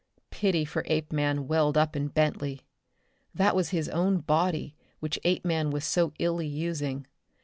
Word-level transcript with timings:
Pity 0.31 0.65
for 0.65 0.81
Apeman 0.89 1.47
welled 1.47 1.77
up 1.77 1.95
in 1.95 2.07
Bentley. 2.07 2.61
That 3.35 3.55
was 3.55 3.69
his 3.69 3.87
own 3.89 4.17
body 4.21 4.73
which 4.99 5.19
Apeman 5.23 5.69
was 5.69 5.85
so 5.85 6.11
illy 6.17 6.47
using. 6.47 7.05